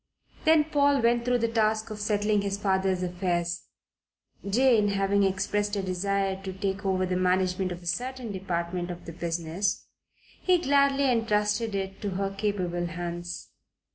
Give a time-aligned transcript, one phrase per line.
[0.45, 3.65] Then Paul went through the task of settling his father's affairs.
[4.49, 9.05] Jane having expressed a desire to take over the management of a certain department of
[9.05, 9.85] the business,
[10.41, 13.49] he gladly entrusted it to her capable hands.